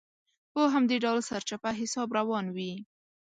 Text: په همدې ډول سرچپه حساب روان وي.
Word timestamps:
په 0.53 0.61
همدې 0.73 0.97
ډول 1.03 1.19
سرچپه 1.29 1.69
حساب 1.79 2.09
روان 2.19 2.45
وي. 2.55 2.73